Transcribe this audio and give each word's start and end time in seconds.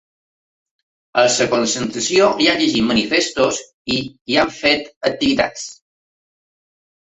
A 1.23 1.25
la 1.33 1.45
concentració 1.51 2.29
hi 2.45 2.49
han 2.53 2.57
llegit 2.61 2.87
manifestos 2.87 3.61
i 3.97 3.99
hi 3.99 4.39
han 4.45 4.51
fet 4.63 4.91
activitats. 5.13 5.69